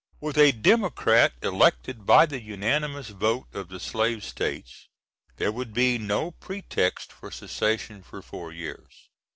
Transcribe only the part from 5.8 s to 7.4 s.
no pretext for